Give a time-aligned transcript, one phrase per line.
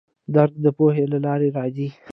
[0.35, 1.87] درک د پوهې له لارې راځي.